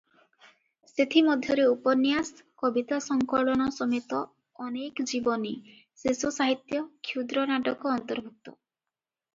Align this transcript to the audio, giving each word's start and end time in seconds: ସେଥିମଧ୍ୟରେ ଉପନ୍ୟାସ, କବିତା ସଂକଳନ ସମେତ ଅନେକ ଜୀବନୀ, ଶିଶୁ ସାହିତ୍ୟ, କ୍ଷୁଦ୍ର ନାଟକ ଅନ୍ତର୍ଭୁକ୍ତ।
ସେଥିମଧ୍ୟରେ 0.91 1.67
ଉପନ୍ୟାସ, 1.73 2.45
କବିତା 2.63 2.99
ସଂକଳନ 3.09 3.69
ସମେତ 3.77 4.23
ଅନେକ 4.69 5.07
ଜୀବନୀ, 5.13 5.53
ଶିଶୁ 6.05 6.35
ସାହିତ୍ୟ, 6.41 6.83
କ୍ଷୁଦ୍ର 7.11 7.47
ନାଟକ 7.55 7.95
ଅନ୍ତର୍ଭୁକ୍ତ। 7.99 8.57